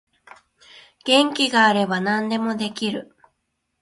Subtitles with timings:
[1.05, 3.15] 元気があれば何でもできる